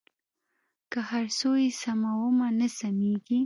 که 0.91 0.99
هر 1.09 1.25
څو 1.39 1.49
یې 1.61 1.69
سمومه 1.81 2.47
نه 2.59 2.67
سمېږي. 2.77 3.39